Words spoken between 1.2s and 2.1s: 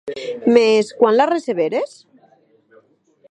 receberes?